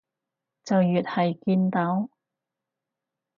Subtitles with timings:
[0.63, 2.09] 就越係見到